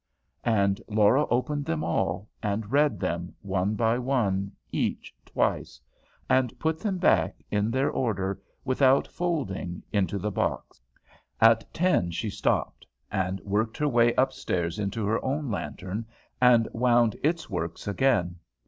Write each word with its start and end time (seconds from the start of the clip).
And 0.47 0.81
Laura 0.87 1.27
opened 1.27 1.65
them 1.65 1.83
all, 1.83 2.27
and 2.41 2.71
read 2.71 2.99
them 2.99 3.35
one 3.43 3.75
by 3.75 3.99
one, 3.99 4.51
each 4.71 5.13
twice, 5.27 5.79
and 6.27 6.57
put 6.57 6.79
them 6.79 6.97
back, 6.97 7.43
in 7.51 7.69
their 7.69 7.91
order, 7.91 8.41
without 8.65 9.07
folding, 9.07 9.83
into 9.93 10.17
the 10.17 10.31
box. 10.31 10.81
At 11.39 11.71
ten 11.71 12.09
she 12.09 12.31
stopped, 12.31 12.87
and 13.11 13.41
worked 13.41 13.77
her 13.77 13.87
way 13.87 14.15
upstairs 14.15 14.79
into 14.79 15.05
her 15.05 15.23
own 15.23 15.51
lantern, 15.51 16.07
and 16.41 16.67
wound 16.73 17.15
its 17.21 17.47
works 17.47 17.87
again. 17.87 18.37